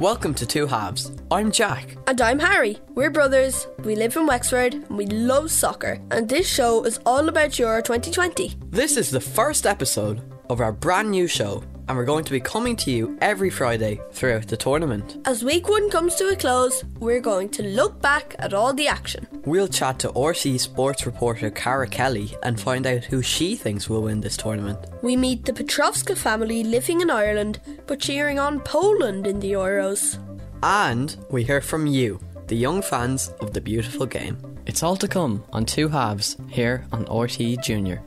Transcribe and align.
Welcome 0.00 0.32
to 0.36 0.46
Two 0.46 0.66
Halves. 0.66 1.12
I'm 1.30 1.52
Jack. 1.52 1.94
And 2.06 2.22
I'm 2.22 2.38
Harry. 2.38 2.78
We're 2.94 3.10
brothers, 3.10 3.66
we 3.84 3.94
live 3.94 4.16
in 4.16 4.26
Wexford, 4.26 4.72
and 4.72 4.96
we 4.96 5.04
love 5.04 5.50
soccer. 5.50 6.00
And 6.10 6.26
this 6.26 6.48
show 6.48 6.84
is 6.84 6.98
all 7.04 7.28
about 7.28 7.58
Euro 7.58 7.82
2020. 7.82 8.56
This 8.70 8.96
is 8.96 9.10
the 9.10 9.20
first 9.20 9.66
episode 9.66 10.22
of 10.48 10.62
our 10.62 10.72
brand 10.72 11.10
new 11.10 11.26
show, 11.26 11.62
and 11.90 11.96
we're 11.96 12.04
going 12.04 12.24
to 12.24 12.30
be 12.30 12.38
coming 12.38 12.76
to 12.76 12.88
you 12.92 13.18
every 13.20 13.50
Friday 13.50 14.00
throughout 14.12 14.46
the 14.46 14.56
tournament. 14.56 15.16
As 15.24 15.42
week 15.42 15.68
one 15.68 15.90
comes 15.90 16.14
to 16.14 16.28
a 16.28 16.36
close, 16.36 16.84
we're 17.00 17.20
going 17.20 17.48
to 17.48 17.64
look 17.64 18.00
back 18.00 18.36
at 18.38 18.54
all 18.54 18.72
the 18.72 18.86
action. 18.86 19.26
We'll 19.44 19.66
chat 19.66 19.98
to 19.98 20.10
RTE 20.10 20.60
sports 20.60 21.04
reporter 21.04 21.50
Cara 21.50 21.88
Kelly 21.88 22.36
and 22.44 22.60
find 22.60 22.86
out 22.86 23.02
who 23.02 23.22
she 23.22 23.56
thinks 23.56 23.90
will 23.90 24.02
win 24.02 24.20
this 24.20 24.36
tournament. 24.36 24.78
We 25.02 25.16
meet 25.16 25.44
the 25.44 25.52
Petrovska 25.52 26.16
family 26.16 26.62
living 26.62 27.00
in 27.00 27.10
Ireland 27.10 27.58
but 27.88 27.98
cheering 27.98 28.38
on 28.38 28.60
Poland 28.60 29.26
in 29.26 29.40
the 29.40 29.50
Euros. 29.50 30.16
And 30.62 31.16
we 31.28 31.42
hear 31.42 31.60
from 31.60 31.88
you, 31.88 32.20
the 32.46 32.56
young 32.56 32.82
fans 32.82 33.30
of 33.40 33.52
the 33.52 33.60
beautiful 33.60 34.06
game. 34.06 34.38
It's 34.64 34.84
all 34.84 34.94
to 34.94 35.08
come 35.08 35.42
on 35.52 35.64
Two 35.64 35.88
Halves 35.88 36.36
here 36.50 36.86
on 36.92 37.04
RTE 37.06 37.64
Junior. 37.64 38.00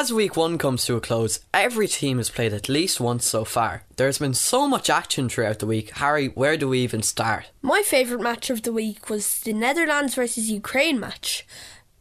As 0.00 0.10
week 0.10 0.34
one 0.34 0.56
comes 0.56 0.86
to 0.86 0.96
a 0.96 1.00
close, 1.00 1.40
every 1.52 1.86
team 1.86 2.16
has 2.16 2.30
played 2.30 2.54
at 2.54 2.70
least 2.70 3.02
once 3.02 3.26
so 3.26 3.44
far. 3.44 3.82
There's 3.96 4.16
been 4.16 4.32
so 4.32 4.66
much 4.66 4.88
action 4.88 5.28
throughout 5.28 5.58
the 5.58 5.66
week. 5.66 5.90
Harry, 5.96 6.28
where 6.28 6.56
do 6.56 6.70
we 6.70 6.78
even 6.78 7.02
start? 7.02 7.50
My 7.60 7.82
favourite 7.82 8.22
match 8.22 8.48
of 8.48 8.62
the 8.62 8.72
week 8.72 9.10
was 9.10 9.40
the 9.40 9.52
Netherlands 9.52 10.14
versus 10.14 10.50
Ukraine 10.50 10.98
match. 10.98 11.46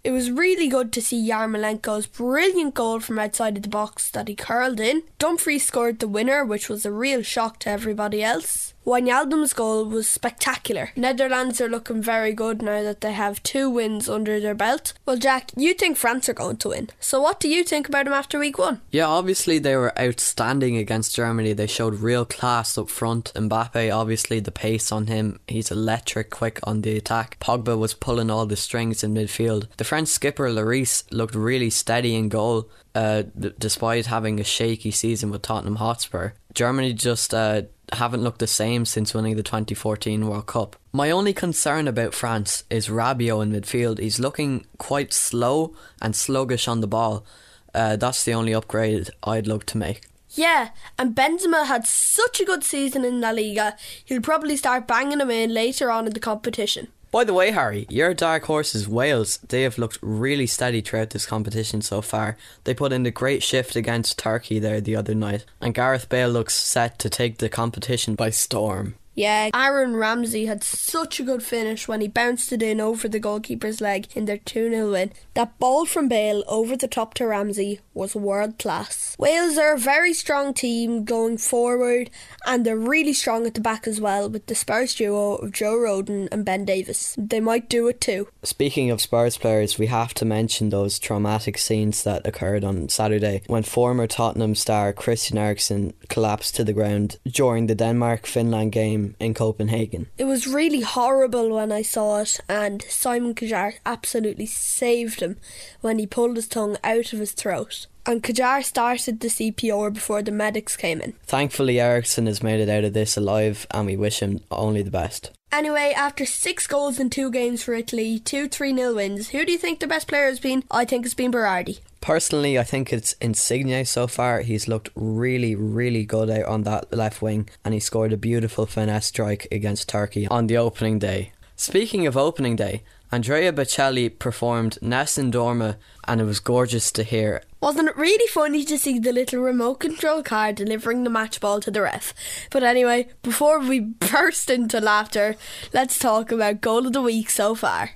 It 0.01 0.11
was 0.11 0.31
really 0.31 0.69
good 0.69 0.93
to 0.93 1.01
see 1.01 1.29
Yarmolenko's 1.29 2.07
brilliant 2.07 2.73
goal 2.73 3.01
from 3.01 3.19
outside 3.19 3.57
of 3.57 3.63
the 3.63 3.69
box 3.69 4.09
that 4.11 4.29
he 4.29 4.33
curled 4.33 4.79
in. 4.79 5.03
Dumfries 5.17 5.67
scored 5.67 5.99
the 5.99 6.07
winner, 6.07 6.45
which 6.45 6.69
was 6.69 6.85
a 6.85 6.93
real 6.93 7.21
shock 7.21 7.59
to 7.59 7.69
everybody 7.69 8.23
else. 8.23 8.73
Wijnaldum's 8.89 9.53
goal 9.53 9.85
was 9.85 10.09
spectacular. 10.09 10.89
Netherlands 10.95 11.61
are 11.61 11.69
looking 11.69 12.01
very 12.01 12.33
good 12.33 12.63
now 12.63 12.81
that 12.81 13.01
they 13.01 13.11
have 13.11 13.43
two 13.43 13.69
wins 13.69 14.09
under 14.09 14.39
their 14.39 14.55
belt. 14.55 14.93
Well, 15.05 15.17
Jack, 15.17 15.51
you 15.55 15.75
think 15.75 15.95
France 15.95 16.27
are 16.27 16.33
going 16.33 16.57
to 16.57 16.69
win. 16.69 16.89
So 16.99 17.21
what 17.21 17.39
do 17.39 17.47
you 17.47 17.63
think 17.63 17.87
about 17.87 18.05
them 18.05 18.13
after 18.13 18.39
week 18.39 18.57
one? 18.57 18.81
Yeah, 18.89 19.05
obviously 19.05 19.59
they 19.59 19.75
were 19.75 19.93
outstanding 19.99 20.75
against 20.75 21.15
Germany. 21.15 21.53
They 21.53 21.67
showed 21.67 21.99
real 21.99 22.25
class 22.25 22.79
up 22.79 22.89
front. 22.89 23.31
Mbappe, 23.35 23.95
obviously 23.95 24.39
the 24.39 24.51
pace 24.51 24.91
on 24.91 25.05
him, 25.05 25.39
he's 25.47 25.69
electric, 25.69 26.31
quick 26.31 26.59
on 26.63 26.81
the 26.81 26.97
attack. 26.97 27.37
Pogba 27.39 27.77
was 27.77 27.93
pulling 27.93 28.31
all 28.31 28.47
the 28.47 28.55
strings 28.55 29.03
in 29.03 29.13
midfield. 29.13 29.67
The 29.77 29.83
French 29.83 30.07
skipper 30.07 30.49
Lloris 30.49 31.03
looked 31.11 31.35
really 31.35 31.69
steady 31.69 32.15
in 32.15 32.27
goal. 32.27 32.67
Uh, 32.99 33.23
despite 33.57 34.07
having 34.07 34.41
a 34.41 34.43
shaky 34.43 34.91
season 34.91 35.31
with 35.31 35.41
Tottenham 35.41 35.77
Hotspur, 35.77 36.31
Germany 36.53 36.91
just 36.91 37.33
uh, 37.33 37.61
haven't 37.93 38.23
looked 38.23 38.39
the 38.39 38.45
same 38.45 38.83
since 38.83 39.13
winning 39.13 39.37
the 39.37 39.41
2014 39.41 40.27
World 40.27 40.47
Cup. 40.47 40.75
My 40.91 41.09
only 41.09 41.31
concern 41.31 41.87
about 41.87 42.13
France 42.13 42.65
is 42.69 42.89
Rabiot 42.89 43.41
in 43.41 43.53
midfield. 43.53 43.99
He's 43.99 44.19
looking 44.19 44.65
quite 44.79 45.13
slow 45.13 45.73
and 46.01 46.13
sluggish 46.13 46.67
on 46.67 46.81
the 46.81 46.87
ball. 46.87 47.25
Uh, 47.73 47.95
that's 47.95 48.25
the 48.25 48.33
only 48.33 48.53
upgrade 48.53 49.11
I'd 49.23 49.47
look 49.47 49.65
to 49.67 49.77
make. 49.77 50.01
Yeah, 50.31 50.71
and 50.97 51.15
Benzema 51.15 51.67
had 51.67 51.87
such 51.87 52.41
a 52.41 52.45
good 52.45 52.65
season 52.65 53.05
in 53.05 53.21
La 53.21 53.29
Liga, 53.29 53.77
he'll 54.03 54.19
probably 54.19 54.57
start 54.57 54.89
banging 54.89 55.21
him 55.21 55.31
in 55.31 55.53
later 55.53 55.89
on 55.89 56.05
in 56.05 56.11
the 56.11 56.19
competition. 56.19 56.89
By 57.11 57.23
the 57.23 57.33
way, 57.33 57.49
Harry, 57.49 57.87
your 57.89 58.13
dark 58.13 58.43
horse 58.43 58.75
is 58.75 58.87
Wales, 58.87 59.37
they 59.37 59.63
have 59.63 59.79
looked 59.79 59.97
really 59.99 60.45
steady 60.45 60.81
throughout 60.81 61.09
this 61.09 61.25
competition 61.25 61.81
so 61.81 62.03
far. 62.03 62.37
They 62.65 62.75
put 62.75 62.93
in 62.93 63.03
a 63.03 63.11
great 63.11 63.41
shift 63.41 63.75
against 63.75 64.19
Turkey 64.19 64.59
there 64.59 64.79
the 64.79 64.95
other 64.95 65.15
night, 65.15 65.43
and 65.59 65.73
Gareth 65.73 66.07
Bale 66.07 66.29
looks 66.29 66.53
set 66.53 66.99
to 66.99 67.09
take 67.09 67.39
the 67.39 67.49
competition 67.49 68.13
by 68.13 68.29
storm. 68.29 68.93
Yeah, 69.15 69.49
Aaron 69.53 69.95
Ramsey 69.95 70.45
had 70.45 70.63
such 70.63 71.19
a 71.19 71.23
good 71.23 71.43
finish 71.43 71.87
when 71.87 71.99
he 71.99 72.07
bounced 72.07 72.53
it 72.53 72.63
in 72.63 72.79
over 72.79 73.09
the 73.09 73.19
goalkeeper's 73.19 73.81
leg 73.81 74.07
in 74.15 74.25
their 74.25 74.37
2 74.37 74.69
0 74.69 74.91
win. 74.91 75.11
That 75.33 75.59
ball 75.59 75.85
from 75.85 76.07
Bale 76.07 76.43
over 76.47 76.77
the 76.77 76.87
top 76.87 77.15
to 77.15 77.27
Ramsey 77.27 77.81
was 77.93 78.15
world 78.15 78.57
class. 78.57 79.17
Wales 79.19 79.57
are 79.57 79.73
a 79.73 79.77
very 79.77 80.13
strong 80.13 80.53
team 80.53 81.03
going 81.03 81.37
forward, 81.37 82.09
and 82.45 82.65
they're 82.65 82.77
really 82.77 83.13
strong 83.13 83.45
at 83.45 83.55
the 83.55 83.61
back 83.61 83.87
as 83.87 83.99
well 83.99 84.29
with 84.29 84.45
the 84.45 84.55
Spurs 84.55 84.95
duo 84.95 85.35
of 85.35 85.51
Joe 85.51 85.75
Rodon 85.75 86.29
and 86.31 86.45
Ben 86.45 86.63
Davies. 86.63 87.15
They 87.17 87.41
might 87.41 87.67
do 87.67 87.87
it 87.89 87.99
too. 87.99 88.29
Speaking 88.43 88.89
of 88.89 89.01
Spurs 89.01 89.37
players, 89.37 89.77
we 89.77 89.87
have 89.87 90.13
to 90.15 90.25
mention 90.25 90.69
those 90.69 90.99
traumatic 90.99 91.57
scenes 91.57 92.03
that 92.03 92.25
occurred 92.25 92.63
on 92.63 92.87
Saturday 92.87 93.41
when 93.47 93.63
former 93.63 94.07
Tottenham 94.07 94.55
star 94.55 94.93
Christian 94.93 95.37
Eriksen 95.37 95.93
collapsed 96.07 96.55
to 96.55 96.63
the 96.63 96.73
ground 96.73 97.17
during 97.25 97.67
the 97.67 97.75
Denmark 97.75 98.25
Finland 98.25 98.71
game 98.71 98.98
in 99.19 99.33
Copenhagen. 99.33 100.07
It 100.17 100.25
was 100.25 100.47
really 100.47 100.81
horrible 100.81 101.49
when 101.49 101.71
I 101.71 101.81
saw 101.81 102.21
it, 102.21 102.39
and 102.47 102.81
Simon 102.83 103.35
Kjaer 103.35 103.73
absolutely 103.85 104.45
saved 104.45 105.19
him 105.21 105.37
when 105.81 105.99
he 105.99 106.07
pulled 106.07 106.35
his 106.35 106.47
tongue 106.47 106.77
out 106.83 107.13
of 107.13 107.19
his 107.19 107.31
throat. 107.33 107.87
And 108.05 108.23
Kjaer 108.23 108.63
started 108.63 109.19
the 109.19 109.27
CPR 109.27 109.93
before 109.93 110.21
the 110.21 110.31
medics 110.31 110.75
came 110.75 111.01
in. 111.01 111.13
Thankfully, 111.25 111.79
Eriksen 111.79 112.25
has 112.25 112.41
made 112.41 112.59
it 112.59 112.69
out 112.69 112.83
of 112.83 112.93
this 112.93 113.17
alive, 113.17 113.67
and 113.71 113.85
we 113.85 113.95
wish 113.95 114.19
him 114.19 114.41
only 114.49 114.81
the 114.81 114.91
best. 114.91 115.31
Anyway, 115.51 115.93
after 115.95 116.25
six 116.25 116.67
goals 116.67 116.99
in 116.99 117.09
two 117.09 117.31
games 117.31 117.63
for 117.63 117.73
Italy, 117.73 118.19
two 118.19 118.47
3 118.47 118.75
0 118.75 118.95
wins, 118.95 119.29
who 119.29 119.45
do 119.45 119.51
you 119.51 119.57
think 119.57 119.79
the 119.79 119.87
best 119.87 120.07
player 120.07 120.27
has 120.27 120.39
been? 120.39 120.63
I 120.69 120.85
think 120.85 121.05
it's 121.05 121.15
been 121.15 121.31
Berardi. 121.31 121.79
Personally, 122.01 122.57
I 122.59 122.63
think 122.63 122.93
it's 122.93 123.13
Insigne 123.13 123.83
so 123.85 124.05
far. 124.05 124.41
He's 124.41 124.67
looked 124.67 124.89
really, 124.95 125.55
really 125.55 126.05
good 126.05 126.29
out 126.29 126.45
on 126.45 126.63
that 126.63 126.93
left 126.93 127.21
wing, 127.21 127.49
and 127.65 127.73
he 127.73 127.79
scored 127.79 128.13
a 128.13 128.17
beautiful 128.17 128.67
finesse 128.67 129.07
strike 129.07 129.47
against 129.51 129.89
Turkey 129.89 130.27
on 130.27 130.47
the 130.47 130.57
opening 130.57 130.99
day. 130.99 131.33
Speaking 131.55 132.05
of 132.05 132.15
opening 132.15 132.55
day, 132.55 132.83
Andrea 133.11 133.51
Bocelli 133.51 134.07
performed 134.17 134.77
Nessun 134.81 135.31
Dorma, 135.31 135.77
and 136.07 136.21
it 136.21 136.25
was 136.25 136.39
gorgeous 136.39 136.91
to 136.91 137.03
hear. 137.03 137.41
Wasn't 137.61 137.89
it 137.89 137.97
really 137.97 138.27
funny 138.27 138.63
to 138.63 138.77
see 138.77 138.99
the 138.99 139.11
little 139.11 139.41
remote 139.41 139.81
control 139.81 140.23
car 140.23 140.53
delivering 140.53 141.03
the 141.03 141.09
match 141.09 141.41
ball 141.41 141.59
to 141.59 141.69
the 141.69 141.81
ref? 141.81 142.13
But 142.51 142.63
anyway, 142.63 143.09
before 143.21 143.59
we 143.59 143.79
burst 144.11 144.49
into 144.49 144.79
laughter, 144.79 145.35
let's 145.73 145.99
talk 145.99 146.31
about 146.31 146.61
goal 146.61 146.87
of 146.87 146.93
the 146.93 147.01
week 147.01 147.29
so 147.29 147.55
far. 147.55 147.91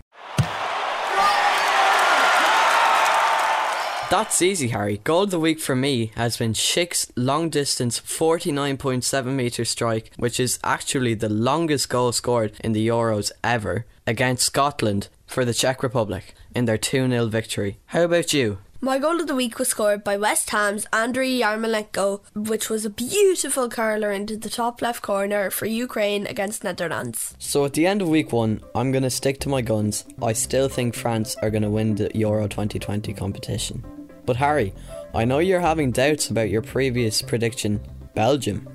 That's 4.09 4.41
easy, 4.41 4.67
Harry. 4.67 4.97
Goal 4.97 5.23
of 5.23 5.31
the 5.31 5.39
week 5.39 5.61
for 5.61 5.77
me 5.77 6.11
has 6.17 6.35
been 6.35 6.53
Schick's 6.53 7.09
long 7.15 7.49
distance 7.49 8.01
49.7 8.01 9.25
metre 9.27 9.63
strike, 9.63 10.11
which 10.17 10.41
is 10.41 10.59
actually 10.61 11.13
the 11.13 11.29
longest 11.29 11.87
goal 11.87 12.11
scored 12.11 12.51
in 12.61 12.73
the 12.73 12.85
Euros 12.85 13.31
ever, 13.43 13.85
against 14.05 14.45
Scotland 14.45 15.07
for 15.25 15.45
the 15.45 15.53
Czech 15.53 15.81
Republic 15.81 16.35
in 16.53 16.65
their 16.65 16.77
2 16.77 17.07
0 17.07 17.27
victory. 17.27 17.77
How 17.87 18.03
about 18.03 18.33
you? 18.33 18.57
My 18.83 18.99
goal 18.99 19.21
of 19.21 19.27
the 19.27 19.35
week 19.35 19.59
was 19.59 19.69
scored 19.69 20.03
by 20.03 20.17
West 20.17 20.49
Ham's 20.49 20.85
Andriy 20.91 21.39
Yarmolenko, 21.39 22.19
which 22.35 22.69
was 22.69 22.83
a 22.83 22.89
beautiful 22.89 23.69
curler 23.69 24.11
into 24.11 24.35
the 24.35 24.49
top 24.49 24.81
left 24.81 25.01
corner 25.01 25.49
for 25.49 25.67
Ukraine 25.67 26.27
against 26.27 26.65
Netherlands. 26.65 27.33
So 27.39 27.63
at 27.63 27.71
the 27.71 27.87
end 27.87 28.01
of 28.01 28.09
week 28.09 28.33
one, 28.33 28.59
I'm 28.75 28.91
going 28.91 29.03
to 29.03 29.09
stick 29.09 29.39
to 29.39 29.47
my 29.47 29.61
guns. 29.61 30.03
I 30.21 30.33
still 30.33 30.67
think 30.67 30.95
France 30.95 31.37
are 31.41 31.49
going 31.49 31.63
to 31.63 31.69
win 31.69 31.95
the 31.95 32.11
Euro 32.13 32.45
2020 32.49 33.13
competition. 33.13 33.85
But 34.25 34.35
Harry, 34.35 34.73
I 35.15 35.23
know 35.23 35.39
you're 35.39 35.61
having 35.61 35.91
doubts 35.91 36.29
about 36.29 36.49
your 36.49 36.61
previous 36.61 37.21
prediction 37.21 37.79
Belgium. 38.15 38.67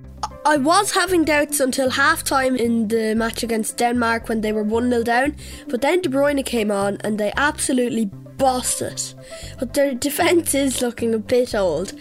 I 0.47 0.57
was 0.57 0.93
having 0.93 1.27
doubts 1.27 1.61
until 1.61 1.91
half 1.91 2.25
time 2.25 2.57
in 2.57 2.89
the 2.89 3.15
match 3.15 3.43
against 3.43 3.77
Denmark 3.77 4.31
when 4.31 4.41
they 4.41 4.53
were 4.53 4.63
1 4.63 4.89
0 4.89 5.03
down, 5.03 5.37
but 5.67 5.83
then 5.83 6.01
De 6.01 6.09
Bruyne 6.09 6.43
came 6.47 6.71
on 6.71 6.97
and 7.03 7.19
they 7.19 7.31
absolutely 7.37 8.11
it. 8.41 9.15
But 9.59 9.75
their 9.75 9.95
defence 9.95 10.55
is 10.55 10.83
looking 10.83 11.15
a 11.15 11.19
bit 11.19 11.55
old. 11.55 11.93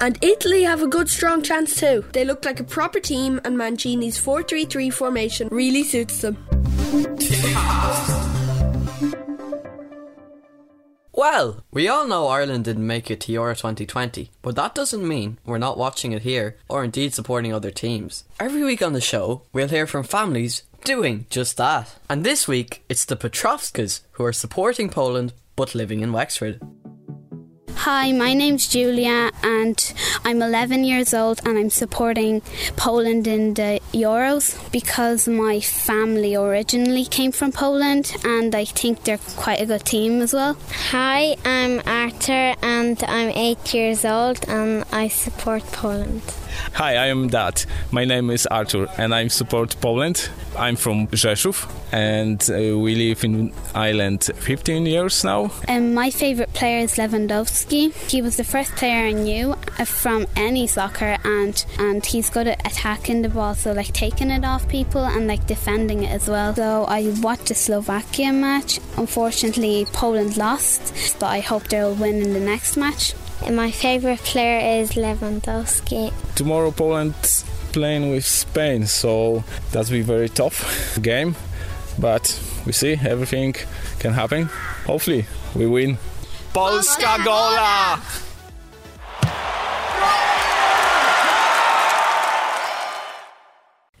And 0.00 0.22
Italy 0.22 0.62
have 0.64 0.82
a 0.82 0.86
good 0.86 1.08
strong 1.08 1.42
chance 1.42 1.76
too. 1.76 2.04
They 2.12 2.24
look 2.24 2.44
like 2.44 2.60
a 2.60 2.64
proper 2.64 3.00
team, 3.00 3.40
and 3.44 3.56
Mancini's 3.56 4.18
4 4.18 4.42
3 4.42 4.66
3 4.66 4.90
formation 4.90 5.48
really 5.50 5.84
suits 5.84 6.20
them. 6.20 6.36
Well, 11.12 11.64
we 11.70 11.88
all 11.88 12.06
know 12.06 12.28
Ireland 12.28 12.66
didn't 12.66 12.86
make 12.86 13.10
it 13.10 13.20
to 13.22 13.32
Euro 13.32 13.54
2020, 13.54 14.30
but 14.42 14.54
that 14.56 14.74
doesn't 14.74 15.08
mean 15.08 15.38
we're 15.46 15.56
not 15.56 15.78
watching 15.78 16.12
it 16.12 16.22
here 16.22 16.58
or 16.68 16.84
indeed 16.84 17.14
supporting 17.14 17.54
other 17.54 17.70
teams. 17.70 18.24
Every 18.38 18.62
week 18.62 18.82
on 18.82 18.92
the 18.92 19.00
show, 19.00 19.40
we'll 19.50 19.68
hear 19.68 19.86
from 19.86 20.04
families 20.04 20.64
doing 20.84 21.24
just 21.30 21.56
that. 21.56 21.96
And 22.10 22.22
this 22.22 22.46
week, 22.46 22.84
it's 22.90 23.06
the 23.06 23.16
Petrovskas 23.16 24.02
who 24.12 24.24
are 24.26 24.32
supporting 24.32 24.90
Poland 24.90 25.32
but 25.56 25.74
living 25.74 26.00
in 26.00 26.12
Wexford. 26.12 26.60
Hi, 27.76 28.10
my 28.10 28.34
name's 28.34 28.66
Julia 28.66 29.30
and 29.44 29.94
I'm 30.24 30.42
11 30.42 30.82
years 30.82 31.14
old 31.14 31.40
and 31.44 31.56
I'm 31.56 31.70
supporting 31.70 32.42
Poland 32.76 33.28
in 33.28 33.54
the 33.54 33.80
Euros 33.92 34.56
because 34.72 35.28
my 35.28 35.60
family 35.60 36.34
originally 36.34 37.04
came 37.04 37.30
from 37.30 37.52
Poland 37.52 38.16
and 38.24 38.54
I 38.54 38.64
think 38.64 39.04
they're 39.04 39.18
quite 39.36 39.60
a 39.60 39.66
good 39.66 39.84
team 39.84 40.20
as 40.20 40.32
well. 40.32 40.56
Hi, 40.90 41.36
I'm 41.44 41.80
Arthur 41.86 42.54
and 42.60 43.00
I'm 43.04 43.30
8 43.30 43.74
years 43.74 44.04
old 44.04 44.44
and 44.48 44.84
I 44.92 45.06
support 45.08 45.62
Poland. 45.70 46.22
Hi, 46.72 46.92
I 46.96 47.06
am 47.06 47.28
Dad. 47.28 47.64
My 47.90 48.04
name 48.04 48.30
is 48.30 48.46
Arthur 48.46 48.88
and 48.98 49.14
I 49.14 49.28
support 49.28 49.76
Poland. 49.80 50.28
I'm 50.58 50.76
from 50.76 51.06
Rzeszów 51.08 51.68
and 51.92 52.40
uh, 52.50 52.78
we 52.78 52.94
live 52.94 53.24
in 53.24 53.52
Ireland 53.74 54.30
15 54.34 54.86
years 54.86 55.22
now. 55.22 55.50
Um, 55.68 55.94
my 55.94 56.10
favourite 56.10 56.52
player 56.54 56.78
is 56.80 56.96
Lewandowski. 56.96 57.65
He 57.68 58.22
was 58.22 58.36
the 58.36 58.44
first 58.44 58.76
player 58.76 59.08
I 59.08 59.12
knew 59.12 59.52
uh, 59.52 59.84
from 59.84 60.26
any 60.36 60.66
soccer 60.66 61.16
and, 61.24 61.64
and 61.78 62.04
he's 62.04 62.30
good 62.30 62.46
at 62.46 62.64
attacking 62.66 63.22
the 63.22 63.28
ball, 63.28 63.54
so 63.54 63.72
like 63.72 63.92
taking 63.92 64.30
it 64.30 64.44
off 64.44 64.68
people 64.68 65.04
and 65.04 65.26
like 65.26 65.46
defending 65.46 66.04
it 66.04 66.10
as 66.10 66.28
well. 66.28 66.54
So 66.54 66.84
I 66.84 67.12
watched 67.20 67.46
the 67.46 67.54
Slovakia 67.54 68.32
match. 68.32 68.78
Unfortunately, 68.96 69.86
Poland 69.92 70.36
lost, 70.36 71.18
but 71.18 71.26
I 71.26 71.40
hope 71.40 71.64
they'll 71.68 71.94
win 71.94 72.22
in 72.22 72.32
the 72.32 72.40
next 72.40 72.76
match. 72.76 73.14
And 73.44 73.56
my 73.56 73.70
favourite 73.70 74.20
player 74.20 74.80
is 74.80 74.92
Lewandowski. 74.92 76.12
Tomorrow 76.34 76.70
Poland 76.70 77.14
playing 77.72 78.10
with 78.10 78.24
Spain, 78.24 78.86
so 78.86 79.44
that's 79.72 79.90
be 79.90 80.02
very 80.02 80.28
tough 80.28 80.98
game. 81.02 81.34
But 81.98 82.40
we 82.64 82.72
see 82.72 82.92
everything 82.92 83.54
can 83.98 84.12
happen. 84.12 84.44
Hopefully 84.86 85.26
we 85.54 85.66
win. 85.66 85.98
Polska 86.56 87.18
gola! 87.22 88.00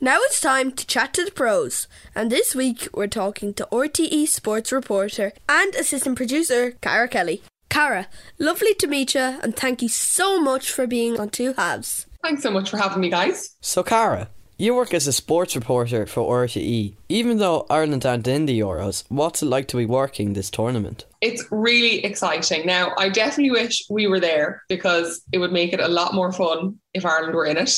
Now 0.00 0.16
it's 0.22 0.40
time 0.40 0.72
to 0.72 0.86
chat 0.86 1.12
to 1.12 1.24
the 1.26 1.32
pros, 1.32 1.86
and 2.14 2.32
this 2.32 2.54
week 2.54 2.88
we're 2.94 3.08
talking 3.08 3.52
to 3.52 3.68
RTE 3.70 4.26
sports 4.28 4.72
reporter 4.72 5.34
and 5.46 5.74
assistant 5.74 6.16
producer 6.16 6.70
Cara 6.80 7.08
Kelly. 7.08 7.42
Cara, 7.68 8.08
lovely 8.38 8.72
to 8.72 8.86
meet 8.86 9.14
you, 9.14 9.38
and 9.42 9.54
thank 9.54 9.82
you 9.82 9.90
so 9.90 10.40
much 10.40 10.72
for 10.72 10.86
being 10.86 11.20
on 11.20 11.28
Two 11.28 11.52
Halves. 11.52 12.06
Thanks 12.22 12.42
so 12.42 12.50
much 12.50 12.70
for 12.70 12.78
having 12.78 13.02
me, 13.02 13.10
guys. 13.10 13.54
So, 13.60 13.82
Cara, 13.82 14.30
you 14.58 14.74
work 14.74 14.94
as 14.94 15.06
a 15.06 15.12
sports 15.12 15.54
reporter 15.54 16.06
for 16.06 16.46
RTE. 16.46 16.94
Even 17.08 17.38
though 17.38 17.66
Ireland 17.68 18.06
aren't 18.06 18.26
in 18.26 18.46
the 18.46 18.58
Euros, 18.58 19.04
what's 19.08 19.42
it 19.42 19.46
like 19.46 19.68
to 19.68 19.76
be 19.76 19.86
working 19.86 20.32
this 20.32 20.50
tournament? 20.50 21.04
It's 21.20 21.44
really 21.50 22.04
exciting. 22.04 22.66
Now, 22.66 22.92
I 22.98 23.08
definitely 23.08 23.50
wish 23.50 23.84
we 23.90 24.06
were 24.06 24.20
there 24.20 24.62
because 24.68 25.22
it 25.32 25.38
would 25.38 25.52
make 25.52 25.72
it 25.72 25.80
a 25.80 25.88
lot 25.88 26.14
more 26.14 26.32
fun 26.32 26.78
if 26.96 27.06
Ireland 27.06 27.34
were 27.34 27.46
in 27.46 27.56
it. 27.56 27.72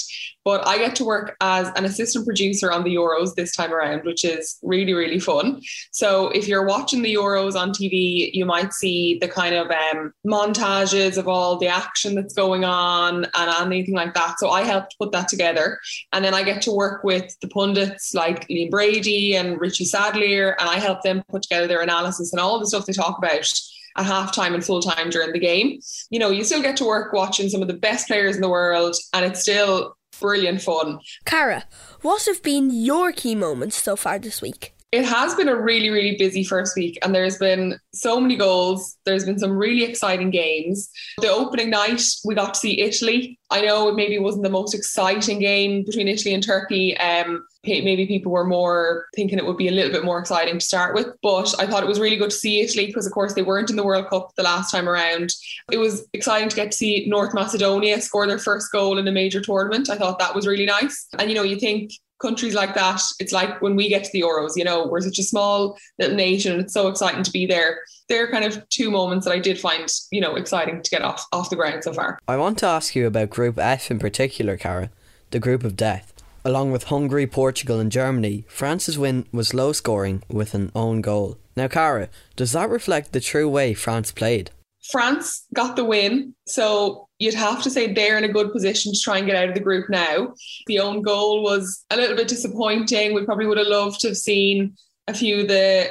But 0.44 0.67
I 0.67 0.79
get 0.79 0.97
to 0.97 1.05
work 1.05 1.37
as 1.43 1.70
an 1.76 1.85
assistant 1.85 2.25
producer 2.25 2.73
on 2.73 2.82
the 2.82 2.94
Euros 2.94 3.35
this 3.35 3.55
time 3.55 3.73
around, 3.73 4.05
which 4.05 4.25
is 4.25 4.56
really, 4.62 4.94
really 4.94 5.19
fun. 5.19 5.61
So 5.93 6.29
if 6.31 6.49
you're 6.49 6.65
watching 6.65 7.03
the 7.03 7.15
Euros 7.15 7.55
on 7.55 7.73
TV, 7.73 8.31
you 8.32 8.47
might 8.47 8.73
see 8.73 9.19
the 9.20 9.29
kind 9.29 9.55
of 9.55 9.70
um, 9.70 10.12
montages 10.26 11.19
of 11.19 11.29
all 11.29 11.59
the 11.59 11.69
action 11.69 12.15
that's 12.15 12.32
going 12.32 12.65
on 12.65 13.26
and 13.35 13.73
anything 13.73 13.94
like 13.94 14.15
that. 14.15 14.38
So 14.38 14.49
I 14.49 14.62
helped 14.62 14.97
put 14.99 15.12
that 15.12 15.29
together. 15.29 15.79
And 16.14 16.25
then 16.25 16.32
I 16.32 16.43
get 16.43 16.62
to 16.62 16.73
work 16.73 17.05
with 17.05 17.37
the 17.43 17.49
pundits 17.49 18.14
like 18.14 18.49
Liam 18.49 18.71
Brady 18.71 19.37
and 19.37 19.61
Richie 19.61 19.85
Sadlier, 19.85 20.56
and 20.59 20.69
I 20.69 20.79
help 20.79 21.03
them 21.03 21.23
put 21.29 21.43
together 21.43 21.67
their 21.67 21.82
analysis 21.82 22.32
and 22.32 22.41
all 22.41 22.59
the 22.59 22.67
stuff 22.67 22.87
they 22.87 22.94
talk 22.94 23.19
about 23.19 23.50
at 23.99 24.06
halftime 24.06 24.55
and 24.55 24.65
full 24.65 24.81
time 24.81 25.11
during 25.11 25.33
the 25.33 25.39
game. 25.39 25.81
You 26.11 26.19
know, 26.19 26.31
you 26.31 26.45
still 26.45 26.62
get 26.62 26.77
to 26.79 26.85
work 26.85 27.12
watching 27.12 27.49
some 27.49 27.62
of 27.62 27.69
the 27.69 27.75
best 27.75 28.06
players 28.06 28.37
in 28.37 28.43
the 28.43 28.49
world, 28.49 28.97
and 29.12 29.25
it's 29.25 29.41
still 29.41 29.97
brilliant 30.21 30.62
fun. 30.62 31.00
Cara, 31.25 31.65
what 32.03 32.25
have 32.27 32.43
been 32.43 32.71
your 32.71 33.12
key 33.12 33.35
moments 33.35 33.81
so 33.83 33.97
far 33.97 34.19
this 34.19 34.41
week? 34.41 34.75
It 34.90 35.05
has 35.05 35.35
been 35.35 35.49
a 35.49 35.56
really, 35.56 35.90
really 35.90 36.17
busy 36.17 36.43
first 36.43 36.75
week, 36.75 36.99
and 37.02 37.14
there's 37.14 37.37
been 37.37 37.79
so 37.93 38.19
many 38.19 38.37
goals. 38.37 38.96
There's 39.05 39.26
been 39.26 39.38
some 39.38 39.52
really 39.52 39.85
exciting 39.85 40.31
games. 40.31 40.88
The 41.19 41.29
opening 41.29 41.69
night, 41.69 42.00
we 42.25 42.35
got 42.35 42.55
to 42.55 42.61
see 42.61 42.81
Italy. 42.81 43.38
I 43.50 43.61
know 43.61 43.88
it 43.88 43.96
maybe 43.96 44.19
wasn't 44.19 44.44
the 44.44 44.50
most 44.50 44.75
exciting 44.75 45.40
game 45.40 45.85
between 45.85 46.08
Italy 46.08 46.32
and 46.32 46.43
Turkey. 46.43 46.96
Um, 46.96 47.46
maybe 47.64 48.06
people 48.06 48.32
were 48.32 48.46
more 48.46 49.05
thinking 49.14 49.38
it 49.38 49.44
would 49.44 49.58
be 49.58 49.69
a 49.69 49.73
little 49.73 49.93
bit 49.93 50.06
more 50.06 50.19
exciting 50.19 50.58
to 50.58 50.64
start 50.64 50.94
with, 50.94 51.08
but 51.23 51.55
I 51.58 51.67
thought 51.67 51.82
it 51.82 51.88
was 51.88 52.00
really 52.00 52.17
good 52.17 52.31
to 52.31 52.37
see 52.37 52.61
Italy 52.61 52.87
because, 52.87 53.06
of 53.06 53.12
course, 53.12 53.35
they 53.35 53.43
weren't 53.43 53.69
in 53.69 53.76
the 53.76 53.85
World 53.85 54.08
Cup 54.08 54.31
the 54.37 54.43
last 54.43 54.70
time 54.70 54.88
around. 54.88 55.35
It 55.70 55.76
was 55.76 56.08
exciting 56.14 56.49
to 56.49 56.56
get 56.56 56.73
to 56.73 56.79
see 56.79 57.05
North 57.06 57.35
Macedonia 57.35 58.00
score 58.00 58.26
their 58.26 58.38
first 58.38 58.73
goal 58.73 58.96
in 58.96 59.06
a 59.06 59.12
major 59.12 59.43
tournament. 59.43 59.90
I 59.90 59.96
thought 59.96 60.19
that 60.19 60.35
was 60.35 60.46
really 60.46 60.67
nice. 60.67 61.08
And, 61.19 61.29
you 61.29 61.35
know, 61.35 61.43
you 61.43 61.58
think 61.58 61.90
countries 62.20 62.55
like 62.55 62.75
that, 62.75 63.00
it's 63.20 63.32
like 63.32 63.61
when 63.62 63.76
we 63.76 63.88
get 63.88 64.05
to 64.05 64.11
the 64.12 64.23
Euros, 64.23 64.53
you 64.56 64.65
know, 64.65 64.87
we're 64.87 65.00
such 65.00 65.19
a 65.19 65.23
small 65.23 65.79
little 65.99 66.17
nation 66.17 66.53
and 66.53 66.62
it's 66.62 66.75
so 66.75 66.88
exciting 66.88 67.23
to 67.23 67.31
be 67.31 67.47
there. 67.47 67.81
There 68.09 68.25
are 68.25 68.31
kind 68.31 68.44
of 68.44 68.69
two 68.69 68.91
moments 68.91 69.26
that 69.26 69.32
I 69.32 69.38
did 69.38 69.59
find, 69.59 69.88
you 70.11 70.20
know, 70.20 70.37
exciting 70.37 70.82
to 70.82 70.91
get 70.91 71.03
off, 71.03 71.26
off 71.32 71.50
the 71.50 71.56
ground 71.56 71.85
so 71.85 71.93
far. 71.93 72.19
I 72.26 72.37
want 72.37 72.59
to 72.59 72.67
ask 72.67 72.94
you 72.94 73.06
about 73.06 73.31
Group 73.31 73.59
F 73.59 73.91
in 73.91 73.99
particular, 73.99 74.56
Cara, 74.56 74.91
the 75.31 75.38
group 75.38 75.65
of 75.65 75.76
death. 75.76 76.12
Along 76.44 76.73
with 76.73 76.85
Hungary, 76.85 77.26
Portugal, 77.26 77.81
and 77.81 77.93
Germany, 77.93 78.44
France's 78.49 78.99
win 78.99 79.26
was 79.32 79.53
low 79.53 79.73
scoring 79.73 80.23
with 80.29 80.55
an 80.55 80.71
own 80.75 81.00
goal. 81.00 81.37
Now, 81.56 81.69
Cara, 81.69 82.09
does 82.37 82.53
that 82.53 82.71
reflect 82.71 83.12
the 83.12 83.21
true 83.21 83.49
way 83.49 83.75
France 83.75 84.12
played? 84.12 84.50
France 84.91 85.44
got 85.53 85.76
the 85.76 85.85
win, 85.85 86.35
so 86.47 87.07
you'd 87.19 87.35
have 87.35 87.62
to 87.62 87.70
say 87.70 87.93
they're 87.93 88.19
in 88.19 88.25
a 88.25 88.32
good 88.32 88.53
position 88.53 88.93
to 88.93 89.00
try 89.00 89.19
and 89.19 89.26
get 89.26 89.37
out 89.37 89.49
of 89.49 89.55
the 89.55 89.61
group 89.61 89.88
now. 89.91 90.35
The 90.67 90.81
own 90.81 91.03
goal 91.03 91.43
was 91.43 91.85
a 91.91 91.97
little 91.97 92.17
bit 92.17 92.29
disappointing. 92.29 93.15
We 93.15 93.25
probably 93.25 93.47
would 93.47 93.59
have 93.59 93.67
loved 93.67 94.00
to 94.00 94.09
have 94.09 94.17
seen 94.17 94.76
a 95.09 95.15
few 95.15 95.41
of 95.41 95.49
the 95.49 95.91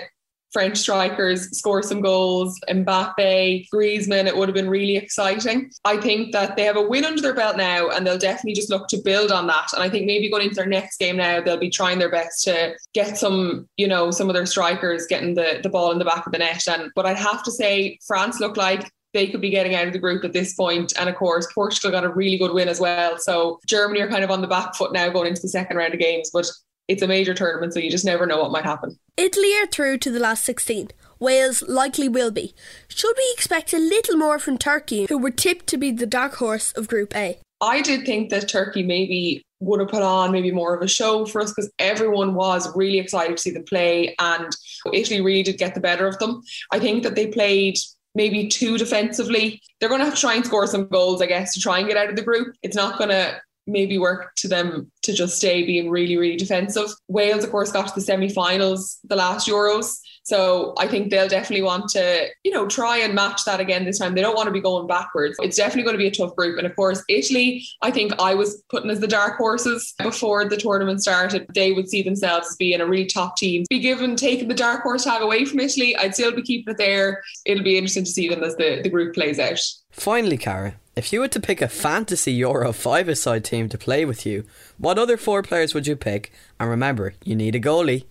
French 0.53 0.77
strikers 0.77 1.55
score 1.57 1.83
some 1.83 2.01
goals, 2.01 2.59
Mbappe, 2.69 3.67
Griezmann, 3.71 4.27
it 4.27 4.35
would 4.35 4.47
have 4.47 4.55
been 4.55 4.69
really 4.69 4.95
exciting. 4.95 5.69
I 5.83 5.97
think 5.97 6.31
that 6.31 6.55
they 6.55 6.63
have 6.63 6.77
a 6.77 6.81
win 6.81 7.05
under 7.05 7.21
their 7.21 7.35
belt 7.35 7.57
now 7.57 7.89
and 7.89 8.07
they'll 8.07 8.17
definitely 8.17 8.53
just 8.53 8.69
look 8.69 8.87
to 8.87 9.01
build 9.03 9.31
on 9.31 9.47
that. 9.47 9.67
And 9.73 9.83
I 9.83 9.89
think 9.89 10.05
maybe 10.05 10.29
going 10.29 10.43
into 10.43 10.55
their 10.55 10.65
next 10.65 10.97
game 10.97 11.17
now, 11.17 11.41
they'll 11.41 11.57
be 11.57 11.69
trying 11.69 11.99
their 11.99 12.09
best 12.09 12.43
to 12.45 12.75
get 12.93 13.17
some, 13.17 13.67
you 13.77 13.87
know, 13.87 14.09
some 14.09 14.29
of 14.29 14.35
their 14.35 14.45
strikers 14.45 15.05
getting 15.05 15.35
the, 15.35 15.59
the 15.61 15.69
ball 15.69 15.91
in 15.91 15.99
the 15.99 16.05
back 16.05 16.25
of 16.25 16.31
the 16.31 16.39
net. 16.39 16.67
And 16.67 16.91
but 16.95 17.05
I'd 17.05 17.17
have 17.17 17.43
to 17.43 17.51
say 17.51 17.99
France 18.07 18.39
look 18.39 18.57
like 18.57 18.89
they 19.17 19.27
could 19.27 19.41
be 19.41 19.49
getting 19.49 19.75
out 19.75 19.87
of 19.87 19.93
the 19.93 19.99
group 19.99 20.23
at 20.23 20.33
this 20.33 20.53
point. 20.53 20.93
And 20.97 21.09
of 21.09 21.15
course, 21.15 21.51
Portugal 21.53 21.91
got 21.91 22.03
a 22.03 22.09
really 22.09 22.37
good 22.37 22.53
win 22.53 22.69
as 22.69 22.79
well. 22.79 23.17
So 23.17 23.59
Germany 23.65 24.01
are 24.01 24.07
kind 24.07 24.23
of 24.23 24.31
on 24.31 24.41
the 24.41 24.47
back 24.47 24.75
foot 24.75 24.93
now 24.93 25.09
going 25.09 25.27
into 25.27 25.41
the 25.41 25.49
second 25.49 25.77
round 25.77 25.93
of 25.93 25.99
games. 25.99 26.29
But 26.31 26.49
it's 26.87 27.01
a 27.01 27.07
major 27.07 27.33
tournament, 27.33 27.73
so 27.73 27.79
you 27.79 27.91
just 27.91 28.05
never 28.05 28.25
know 28.25 28.41
what 28.41 28.51
might 28.51 28.63
happen. 28.63 28.97
Italy 29.17 29.53
are 29.55 29.65
through 29.65 29.97
to 29.97 30.11
the 30.11 30.19
last 30.19 30.45
16. 30.45 30.91
Wales 31.19 31.63
likely 31.63 32.07
will 32.07 32.31
be. 32.31 32.53
Should 32.87 33.15
we 33.17 33.33
expect 33.33 33.73
a 33.73 33.79
little 33.79 34.17
more 34.17 34.39
from 34.39 34.57
Turkey, 34.57 35.07
who 35.09 35.17
were 35.17 35.31
tipped 35.31 35.67
to 35.67 35.77
be 35.77 35.91
the 35.91 36.05
dark 36.05 36.35
horse 36.35 36.71
of 36.73 36.87
Group 36.87 37.15
A? 37.15 37.39
I 37.59 37.81
did 37.81 38.05
think 38.05 38.29
that 38.29 38.47
Turkey 38.47 38.83
maybe 38.83 39.41
would 39.59 39.79
have 39.79 39.89
put 39.89 40.03
on 40.03 40.31
maybe 40.31 40.51
more 40.51 40.75
of 40.75 40.83
a 40.83 40.87
show 40.87 41.25
for 41.25 41.41
us 41.41 41.51
because 41.51 41.71
everyone 41.79 42.35
was 42.35 42.73
really 42.75 42.99
excited 42.99 43.37
to 43.37 43.41
see 43.41 43.49
them 43.49 43.63
play 43.63 44.15
and 44.19 44.55
Italy 44.93 45.21
really 45.21 45.41
did 45.41 45.57
get 45.57 45.73
the 45.73 45.79
better 45.79 46.05
of 46.05 46.19
them. 46.19 46.43
I 46.71 46.77
think 46.77 47.01
that 47.01 47.15
they 47.15 47.27
played 47.27 47.75
maybe 48.17 48.47
too 48.47 48.77
defensively. 48.77 49.61
They're 49.79 49.87
going 49.87 49.99
to 50.01 50.05
have 50.05 50.15
to 50.15 50.19
try 50.19 50.33
and 50.33 50.45
score 50.45 50.67
some 50.67 50.87
goals, 50.87 51.21
I 51.21 51.27
guess, 51.27 51.53
to 51.53 51.61
try 51.61 51.77
and 51.77 51.87
get 51.87 51.95
out 51.95 52.09
of 52.09 52.15
the 52.15 52.23
group. 52.23 52.55
It's 52.63 52.75
not 52.75 52.97
going 52.97 53.11
to 53.11 53.39
maybe 53.67 53.97
work 53.97 54.33
to 54.37 54.47
them 54.47 54.91
to 55.03 55.13
just 55.13 55.37
stay 55.37 55.63
being 55.63 55.89
really, 55.89 56.17
really 56.17 56.37
defensive. 56.37 56.89
Wales, 57.07 57.43
of 57.43 57.51
course, 57.51 57.71
got 57.71 57.87
to 57.87 57.95
the 57.95 58.01
semi 58.01 58.29
finals 58.29 58.99
the 59.03 59.15
last 59.15 59.47
Euros. 59.47 59.99
So 60.27 60.73
I 60.77 60.87
think 60.87 61.09
they'll 61.09 61.29
definitely 61.29 61.63
want 61.63 61.87
to, 61.91 62.27
you 62.43 62.51
know, 62.51 62.67
try 62.67 62.97
and 62.97 63.15
match 63.15 63.45
that 63.45 63.61
again 63.61 63.85
this 63.85 63.97
time. 63.97 64.13
They 64.13 64.21
don't 64.21 64.35
want 64.35 64.47
to 64.47 64.51
be 64.51 64.59
going 64.59 64.85
backwards. 64.85 65.37
It's 65.41 65.55
definitely 65.55 65.83
going 65.83 65.93
to 65.93 65.97
be 65.99 66.07
a 66.07 66.11
tough 66.11 66.35
group. 66.35 66.57
And 66.57 66.67
of 66.67 66.75
course, 66.75 67.01
Italy, 67.07 67.65
I 67.81 67.91
think 67.91 68.11
I 68.19 68.35
was 68.35 68.61
putting 68.69 68.89
as 68.89 68.99
the 68.99 69.07
dark 69.07 69.37
horses 69.37 69.93
before 70.03 70.43
the 70.43 70.57
tournament 70.57 71.01
started. 71.01 71.47
They 71.55 71.71
would 71.71 71.87
see 71.89 72.03
themselves 72.03 72.49
as 72.49 72.55
being 72.57 72.81
a 72.81 72.85
really 72.85 73.05
top 73.05 73.37
team. 73.37 73.63
Be 73.69 73.79
given 73.79 74.17
taking 74.17 74.49
the 74.49 74.53
dark 74.53 74.81
horse 74.83 75.05
tag 75.05 75.21
away 75.21 75.45
from 75.45 75.61
Italy, 75.61 75.95
I'd 75.95 76.13
still 76.13 76.35
be 76.35 76.41
keeping 76.41 76.73
it 76.73 76.77
there. 76.77 77.23
It'll 77.45 77.63
be 77.63 77.77
interesting 77.77 78.03
to 78.03 78.11
see 78.11 78.27
them 78.27 78.43
as 78.43 78.57
the, 78.57 78.81
the 78.83 78.89
group 78.89 79.13
plays 79.13 79.39
out. 79.39 79.61
Finally, 79.91 80.39
Cara, 80.39 80.75
if 80.97 81.13
you 81.13 81.19
were 81.19 81.27
to 81.27 81.39
pick 81.39 81.61
a 81.61 81.67
fantasy 81.67 82.33
Euro 82.33 82.73
5 82.73 83.17
side 83.17 83.45
team 83.45 83.69
to 83.69 83.77
play 83.77 84.03
with 84.03 84.25
you, 84.25 84.43
what 84.79 84.97
other 84.97 85.15
four 85.15 85.43
players 85.43 85.75
would 85.75 85.85
you 85.85 85.95
pick? 85.95 86.31
And 86.59 86.69
remember, 86.69 87.13
you 87.23 87.35
need 87.35 87.55
a 87.55 87.59
goalie. 87.59 88.05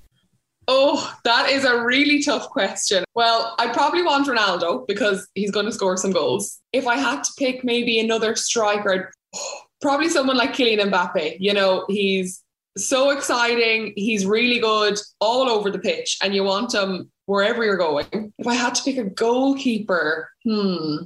Oh, 0.68 1.12
that 1.24 1.50
is 1.50 1.64
a 1.64 1.82
really 1.82 2.22
tough 2.22 2.48
question. 2.48 3.04
Well, 3.14 3.54
I 3.58 3.68
probably 3.72 4.02
want 4.02 4.28
Ronaldo 4.28 4.86
because 4.86 5.26
he's 5.34 5.50
going 5.50 5.66
to 5.66 5.72
score 5.72 5.96
some 5.96 6.12
goals. 6.12 6.60
If 6.72 6.86
I 6.86 6.96
had 6.96 7.24
to 7.24 7.30
pick 7.38 7.64
maybe 7.64 7.98
another 7.98 8.36
striker, 8.36 9.12
probably 9.80 10.08
someone 10.08 10.36
like 10.36 10.54
Kylian 10.54 10.90
Mbappe. 10.90 11.36
You 11.40 11.54
know, 11.54 11.84
he's 11.88 12.42
so 12.76 13.10
exciting. 13.10 13.94
He's 13.96 14.26
really 14.26 14.60
good 14.60 14.98
all 15.20 15.48
over 15.48 15.70
the 15.70 15.78
pitch, 15.78 16.18
and 16.22 16.34
you 16.34 16.44
want 16.44 16.74
him 16.74 17.10
wherever 17.26 17.64
you're 17.64 17.76
going. 17.76 18.32
If 18.38 18.46
I 18.46 18.54
had 18.54 18.74
to 18.76 18.82
pick 18.82 18.98
a 18.98 19.04
goalkeeper, 19.04 20.30
hmm, 20.44 20.96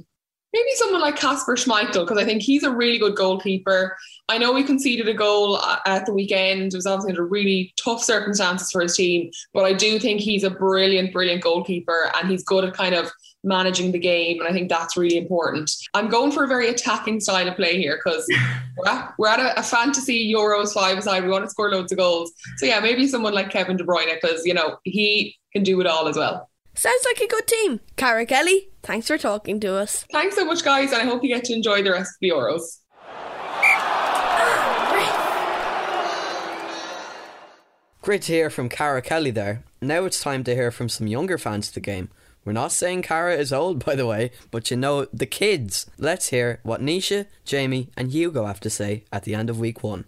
maybe 0.53 0.69
someone 0.75 1.01
like 1.01 1.15
Kasper 1.15 1.55
Schmeichel 1.55 2.05
because 2.05 2.17
I 2.17 2.25
think 2.25 2.41
he's 2.41 2.63
a 2.63 2.71
really 2.71 2.97
good 2.97 3.15
goalkeeper. 3.15 3.97
I 4.29 4.37
know 4.37 4.55
he 4.55 4.63
conceded 4.63 5.07
a 5.07 5.13
goal 5.13 5.57
uh, 5.57 5.79
at 5.85 6.05
the 6.05 6.13
weekend. 6.13 6.73
It 6.73 6.75
was 6.75 6.85
obviously 6.85 7.11
under 7.11 7.25
really 7.25 7.73
tough 7.77 8.03
circumstances 8.03 8.71
for 8.71 8.81
his 8.81 8.95
team, 8.95 9.31
but 9.53 9.65
I 9.65 9.73
do 9.73 9.99
think 9.99 10.21
he's 10.21 10.43
a 10.43 10.49
brilliant, 10.49 11.13
brilliant 11.13 11.43
goalkeeper 11.43 12.11
and 12.15 12.29
he's 12.29 12.43
good 12.43 12.65
at 12.65 12.73
kind 12.73 12.95
of 12.95 13.11
managing 13.43 13.91
the 13.91 13.99
game. 13.99 14.39
And 14.39 14.47
I 14.47 14.53
think 14.53 14.69
that's 14.69 14.95
really 14.95 15.17
important. 15.17 15.71
I'm 15.93 16.09
going 16.09 16.31
for 16.31 16.43
a 16.43 16.47
very 16.47 16.69
attacking 16.69 17.19
style 17.21 17.47
of 17.47 17.55
play 17.55 17.77
here 17.77 17.99
because 18.03 18.27
we're 18.77 18.91
at, 18.91 19.13
we're 19.17 19.27
at 19.27 19.39
a, 19.39 19.59
a, 19.59 19.63
fantasy 19.63 20.31
Euros 20.31 20.73
five 20.73 21.03
side. 21.03 21.23
We 21.23 21.29
want 21.29 21.45
to 21.45 21.49
score 21.49 21.71
loads 21.71 21.91
of 21.91 21.97
goals. 21.97 22.31
So 22.57 22.65
yeah, 22.65 22.79
maybe 22.79 23.07
someone 23.07 23.33
like 23.33 23.49
Kevin 23.49 23.77
De 23.77 23.83
Bruyne 23.83 24.13
because, 24.21 24.45
you 24.45 24.53
know, 24.53 24.77
he 24.83 25.35
can 25.53 25.63
do 25.63 25.79
it 25.81 25.87
all 25.87 26.07
as 26.07 26.17
well. 26.17 26.50
Sounds 26.73 27.05
like 27.05 27.21
a 27.21 27.27
good 27.27 27.47
team. 27.47 27.79
Cara 27.97 28.25
Kelly, 28.25 28.69
thanks 28.81 29.07
for 29.07 29.17
talking 29.17 29.59
to 29.59 29.75
us. 29.75 30.05
Thanks 30.11 30.35
so 30.35 30.45
much, 30.45 30.63
guys, 30.63 30.91
and 30.91 31.01
I 31.01 31.05
hope 31.05 31.23
you 31.23 31.29
get 31.29 31.43
to 31.45 31.53
enjoy 31.53 31.83
the 31.83 31.91
rest 31.91 32.11
of 32.11 32.17
the 32.21 32.29
Euros. 32.29 32.61
Great 38.01 38.23
to 38.23 38.31
hear 38.31 38.49
from 38.49 38.69
Cara 38.69 39.01
Kelly 39.01 39.31
there. 39.31 39.63
Now 39.81 40.05
it's 40.05 40.21
time 40.21 40.43
to 40.45 40.55
hear 40.55 40.71
from 40.71 40.89
some 40.89 41.07
younger 41.07 41.37
fans 41.37 41.67
of 41.67 41.75
the 41.75 41.79
game. 41.81 42.09
We're 42.43 42.53
not 42.53 42.71
saying 42.71 43.03
Cara 43.03 43.35
is 43.35 43.53
old, 43.53 43.85
by 43.85 43.95
the 43.95 44.07
way, 44.07 44.31
but 44.49 44.71
you 44.71 44.77
know, 44.77 45.05
the 45.13 45.27
kids. 45.27 45.85
Let's 45.99 46.29
hear 46.29 46.59
what 46.63 46.81
Nisha, 46.81 47.27
Jamie, 47.45 47.89
and 47.95 48.11
Hugo 48.11 48.47
have 48.47 48.59
to 48.61 48.69
say 48.71 49.03
at 49.11 49.23
the 49.23 49.35
end 49.35 49.51
of 49.51 49.59
week 49.59 49.83
one. 49.83 50.05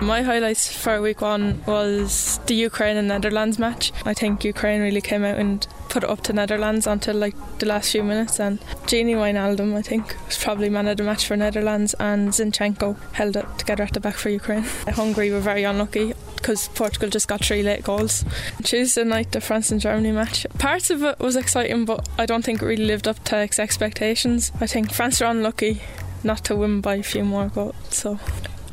My 0.00 0.22
highlights 0.22 0.72
for 0.72 1.02
week 1.02 1.20
one 1.22 1.60
was 1.66 2.38
the 2.46 2.54
Ukraine 2.54 2.96
and 2.96 3.08
Netherlands 3.08 3.58
match. 3.58 3.92
I 4.04 4.14
think 4.14 4.44
Ukraine 4.44 4.80
really 4.80 5.00
came 5.00 5.24
out 5.24 5.38
and 5.38 5.66
put 5.88 6.04
it 6.04 6.08
up 6.08 6.22
to 6.22 6.32
Netherlands 6.32 6.86
until 6.86 7.16
like 7.16 7.34
the 7.58 7.66
last 7.66 7.90
few 7.90 8.04
minutes 8.04 8.38
and 8.38 8.60
Gini 8.86 9.16
Wijnaldum 9.16 9.74
I 9.74 9.82
think 9.82 10.14
was 10.26 10.38
probably 10.38 10.70
man 10.70 10.86
of 10.86 10.98
the 10.98 11.02
match 11.02 11.26
for 11.26 11.36
Netherlands 11.36 11.94
and 11.98 12.28
Zinchenko 12.28 12.96
held 13.12 13.36
it 13.36 13.46
together 13.58 13.82
at 13.82 13.92
the 13.92 13.98
back 13.98 14.14
for 14.14 14.28
Ukraine. 14.28 14.62
Hungary 14.88 15.32
were 15.32 15.40
very 15.40 15.64
unlucky 15.64 16.14
because 16.36 16.68
Portugal 16.68 17.10
just 17.10 17.26
got 17.26 17.44
three 17.44 17.64
late 17.64 17.82
goals. 17.82 18.24
Tuesday 18.62 19.02
night 19.02 19.32
the 19.32 19.40
France 19.40 19.72
and 19.72 19.80
Germany 19.80 20.12
match. 20.12 20.46
Parts 20.58 20.90
of 20.90 21.02
it 21.02 21.18
was 21.18 21.34
exciting 21.34 21.84
but 21.84 22.08
I 22.16 22.24
don't 22.24 22.44
think 22.44 22.62
it 22.62 22.66
really 22.66 22.86
lived 22.86 23.08
up 23.08 23.24
to 23.24 23.36
expectations. 23.36 24.52
I 24.60 24.68
think 24.68 24.92
France 24.92 25.20
were 25.20 25.26
unlucky 25.26 25.82
not 26.22 26.44
to 26.44 26.54
win 26.54 26.80
by 26.80 26.96
a 26.96 27.02
few 27.02 27.24
more 27.24 27.48
goals 27.48 27.74
so 27.90 28.20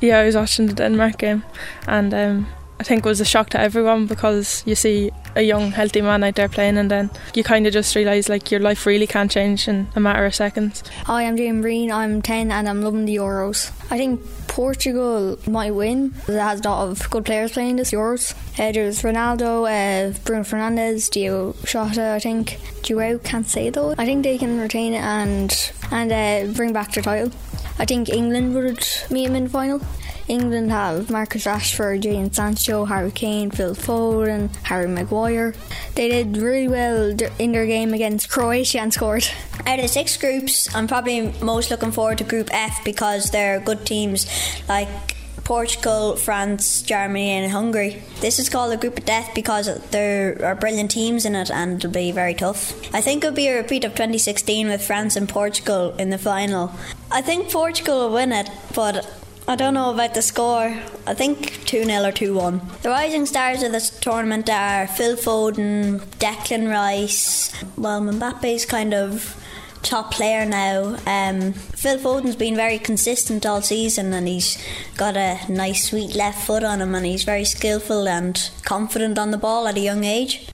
yeah, 0.02 0.20
I 0.20 0.26
was 0.26 0.36
watching 0.36 0.68
the 0.68 0.74
Denmark 0.74 1.18
game, 1.18 1.44
and 1.88 2.14
um, 2.14 2.48
I 2.80 2.84
think 2.84 3.06
it 3.06 3.10
was 3.10 3.22
a 3.22 3.26
shock 3.26 3.50
to 3.52 3.60
everyone 3.60 4.06
because 4.06 4.64
you 4.66 4.76
see 4.76 5.12
a 5.36 5.42
young, 5.42 5.72
healthy 5.72 6.02
man 6.02 6.24
out 6.24 6.36
there 6.36 6.50
playing, 6.50 6.78
and 6.78 6.92
then 6.92 7.10
you 7.34 7.44
kind 7.44 7.66
of 7.68 7.74
just 7.74 7.96
realise 7.96 8.30
like 8.30 8.52
your 8.52 8.60
life 8.60 8.86
really 8.86 9.08
can 9.08 9.30
change 9.30 9.68
in 9.68 9.88
a 9.96 10.00
matter 10.00 10.26
of 10.26 10.36
seconds. 10.36 10.84
Hi, 11.06 11.24
I'm 11.24 11.38
Jane 11.38 11.62
Breen. 11.62 11.92
I'm 11.92 12.22
10 12.22 12.52
and 12.52 12.68
I'm 12.68 12.82
loving 12.82 13.06
the 13.06 13.16
Euros. 13.16 13.72
I 13.92 13.98
think 13.98 14.22
Portugal 14.48 15.38
might 15.48 15.72
win. 15.72 16.14
It 16.28 16.40
has 16.40 16.62
a 16.62 16.70
lot 16.70 16.88
of 16.88 17.10
good 17.10 17.26
players 17.26 17.52
playing 17.52 17.78
this 17.78 17.92
Euros. 17.92 18.34
Uh, 18.60 18.72
there's 18.72 19.02
Ronaldo, 19.02 19.66
uh, 19.68 20.18
Bruno 20.24 20.44
Fernandes, 20.44 21.10
Diogo 21.10 21.56
Jota, 21.66 22.12
I 22.12 22.20
think. 22.20 22.60
Joao 22.84 23.18
though. 23.18 23.96
I 23.98 24.06
think 24.06 24.24
they 24.24 24.38
can 24.38 24.60
retain 24.60 24.94
it 24.94 25.02
and 25.02 25.74
and 25.92 26.12
uh, 26.12 26.54
bring 26.54 26.72
back 26.72 26.94
their 26.94 27.04
title. 27.04 27.32
I 27.78 27.86
think 27.86 28.10
England 28.10 28.56
would 28.56 28.88
meet 29.10 29.28
him 29.28 29.36
in 29.36 29.44
the 29.46 29.50
final. 29.50 29.82
England 30.28 30.72
have 30.72 31.12
Marcus 31.12 31.46
Rashford, 31.46 32.02
Jadon 32.02 32.34
Sancho, 32.34 32.86
Harry 32.86 33.12
Kane, 33.12 33.52
Phil 33.52 33.76
Foden, 33.76 34.54
Harry 34.64 34.88
Maguire. 34.88 35.54
They 35.94 36.10
did 36.10 36.38
really 36.38 36.68
well 36.68 37.16
in 37.38 37.52
their 37.52 37.68
game 37.68 37.94
against 37.94 38.30
Croatia 38.30 38.80
and 38.80 38.94
scored. 38.94 39.28
Out 39.68 39.80
of 39.80 39.90
six 39.90 40.18
groups, 40.18 40.74
I'm 40.74 40.88
probably 40.88 41.32
most 41.42 41.70
looking 41.70 41.92
forward 41.92 42.18
to 42.20 42.24
Group 42.24 42.50
F 42.52 42.84
because 42.84 43.30
they're 43.30 43.60
good 43.60 43.86
teams 43.86 44.26
like 44.68 44.88
Portugal, 45.46 46.16
France, 46.16 46.82
Germany, 46.82 47.30
and 47.30 47.52
Hungary. 47.52 48.02
This 48.20 48.40
is 48.40 48.50
called 48.50 48.74
a 48.74 48.78
group 48.78 48.98
of 48.98 49.06
death 49.06 49.30
because 49.36 49.68
there 49.90 50.44
are 50.44 50.56
brilliant 50.56 50.90
teams 50.90 51.24
in 51.24 51.36
it 51.36 51.52
and 51.52 51.78
it'll 51.78 51.92
be 51.92 52.12
very 52.12 52.34
tough. 52.34 52.74
I 52.96 53.02
think 53.02 53.24
it'll 53.24 53.36
be 53.36 53.48
a 53.48 53.58
repeat 53.58 53.86
of 53.86 53.92
2016 53.92 54.68
with 54.68 54.84
France 54.84 55.16
and 55.16 55.30
Portugal 55.30 55.96
in 55.98 56.10
the 56.10 56.18
final. 56.18 56.74
I 57.16 57.22
think 57.22 57.50
Portugal 57.50 58.10
will 58.10 58.14
win 58.16 58.34
it, 58.34 58.50
but 58.76 59.10
I 59.48 59.56
don't 59.56 59.74
know 59.74 59.94
about 59.94 60.16
the 60.16 60.22
score. 60.22 60.78
I 61.08 61.14
think 61.14 61.66
2 61.66 61.86
0 61.86 62.04
or 62.04 62.12
2 62.12 62.34
1. 62.34 62.62
The 62.82 62.90
rising 62.90 63.26
stars 63.26 63.64
of 63.64 63.72
this 63.72 63.90
tournament 63.90 64.50
are 64.50 64.86
Phil 64.86 65.16
Foden, 65.16 66.02
Declan 66.20 66.70
Rice. 66.70 67.54
Well, 67.78 68.02
Mbappe's 68.02 68.66
kind 68.66 68.94
of 68.94 69.42
top 69.82 70.12
player 70.12 70.44
now. 70.44 70.98
Um, 71.08 71.54
Phil 71.54 72.00
Foden's 72.00 72.36
been 72.36 72.54
very 72.54 72.80
consistent 72.80 73.46
all 73.46 73.62
season 73.62 74.12
and 74.12 74.28
he's 74.28 74.62
got 74.98 75.16
a 75.16 75.40
nice, 75.48 75.88
sweet 75.90 76.16
left 76.16 76.46
foot 76.46 76.66
on 76.66 76.82
him 76.82 76.94
and 76.96 77.06
he's 77.06 77.24
very 77.24 77.46
skillful 77.46 78.10
and 78.10 78.50
confident 78.66 79.18
on 79.18 79.32
the 79.32 79.38
ball 79.38 79.70
at 79.70 79.78
a 79.78 79.80
young 79.80 80.04
age. 80.04 80.50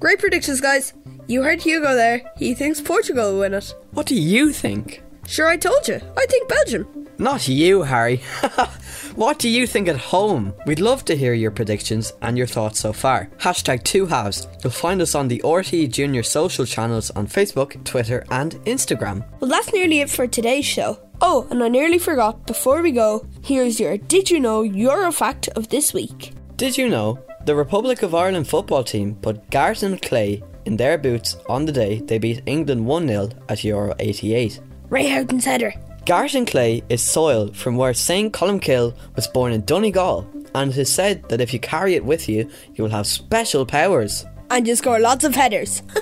Great 0.00 0.18
predictions, 0.18 0.60
guys. 0.60 0.94
You 1.28 1.42
heard 1.42 1.62
Hugo 1.62 1.94
there. 1.94 2.22
He 2.36 2.54
thinks 2.54 2.80
Portugal 2.80 3.32
will 3.32 3.40
win 3.40 3.54
it. 3.54 3.74
What 3.92 4.06
do 4.06 4.14
you 4.14 4.52
think? 4.52 5.02
Sure, 5.26 5.46
I 5.46 5.56
told 5.56 5.86
you. 5.86 6.00
I 6.16 6.26
think 6.26 6.48
Belgium. 6.48 7.08
Not 7.18 7.46
you, 7.46 7.82
Harry. 7.82 8.16
what 9.14 9.38
do 9.38 9.48
you 9.48 9.66
think 9.66 9.86
at 9.86 9.96
home? 9.96 10.52
We'd 10.66 10.80
love 10.80 11.04
to 11.04 11.16
hear 11.16 11.34
your 11.34 11.52
predictions 11.52 12.12
and 12.22 12.36
your 12.36 12.48
thoughts 12.48 12.80
so 12.80 12.92
far. 12.92 13.30
Hashtag 13.38 13.84
two 13.84 14.06
halves. 14.06 14.48
You'll 14.64 14.72
find 14.72 15.00
us 15.00 15.14
on 15.14 15.28
the 15.28 15.40
RTE 15.44 15.92
Junior 15.92 16.24
social 16.24 16.66
channels 16.66 17.10
on 17.12 17.28
Facebook, 17.28 17.82
Twitter, 17.84 18.24
and 18.30 18.52
Instagram. 18.64 19.24
Well, 19.38 19.50
that's 19.50 19.72
nearly 19.72 20.00
it 20.00 20.10
for 20.10 20.26
today's 20.26 20.66
show. 20.66 20.98
Oh, 21.20 21.46
and 21.50 21.62
I 21.62 21.68
nearly 21.68 21.98
forgot, 21.98 22.48
before 22.48 22.82
we 22.82 22.90
go, 22.90 23.24
here's 23.44 23.78
your 23.78 23.96
Did 23.96 24.28
You 24.28 24.40
Know 24.40 24.62
Euro 24.62 25.12
fact 25.12 25.46
of 25.48 25.68
this 25.68 25.94
week. 25.94 26.32
Did 26.56 26.76
you 26.76 26.88
know 26.88 27.20
the 27.44 27.54
Republic 27.54 28.02
of 28.02 28.14
Ireland 28.14 28.48
football 28.48 28.82
team 28.82 29.14
put 29.14 29.48
Gartan 29.50 30.02
clay 30.02 30.42
in 30.64 30.76
their 30.76 30.98
boots 30.98 31.36
on 31.48 31.64
the 31.64 31.72
day 31.72 32.00
they 32.00 32.18
beat 32.18 32.42
England 32.46 32.86
1 32.86 33.08
0 33.08 33.28
at 33.48 33.64
Euro 33.64 33.94
88? 33.98 34.60
Ray 34.88 35.08
Houghton's 35.08 35.44
header. 35.44 35.74
Gartan 36.04 36.46
clay 36.46 36.82
is 36.88 37.02
soil 37.02 37.52
from 37.52 37.76
where 37.76 37.94
St. 37.94 38.32
Columcille 38.32 38.94
was 39.14 39.28
born 39.28 39.52
in 39.52 39.64
Donegal, 39.64 40.28
and 40.54 40.70
it 40.70 40.76
is 40.76 40.92
said 40.92 41.28
that 41.28 41.40
if 41.40 41.52
you 41.52 41.60
carry 41.60 41.94
it 41.94 42.04
with 42.04 42.28
you, 42.28 42.50
you 42.74 42.84
will 42.84 42.90
have 42.90 43.06
special 43.06 43.64
powers. 43.64 44.26
And 44.50 44.66
you 44.66 44.74
score 44.74 44.98
lots 44.98 45.24
of 45.24 45.34
headers. 45.34 45.82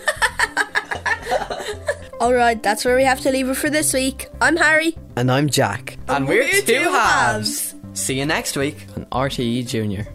Alright, 2.20 2.62
that's 2.62 2.84
where 2.84 2.96
we 2.96 3.04
have 3.04 3.20
to 3.20 3.30
leave 3.30 3.48
it 3.48 3.56
for 3.56 3.70
this 3.70 3.94
week. 3.94 4.28
I'm 4.40 4.56
Harry. 4.56 4.96
And 5.16 5.30
I'm 5.30 5.48
Jack. 5.48 5.96
And, 6.08 6.18
and 6.18 6.28
we're, 6.28 6.42
we're, 6.42 6.62
two 6.62 6.90
halves. 6.90 7.72
halves. 7.72 8.00
See 8.00 8.18
you 8.18 8.26
next 8.26 8.56
week 8.56 8.76
on 8.96 9.06
RTE 9.06 9.66
Junior. 9.66 10.06